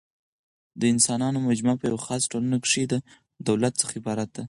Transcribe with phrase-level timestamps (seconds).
[0.79, 2.95] د انسانانو مجموعه په یوه خاصه ټولنه کښي د
[3.47, 4.39] دولت څخه عبارت ده.